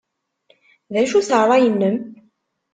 D 0.93 0.95
acu-t 1.01 1.29
ṛṛay-nnem? 1.43 1.97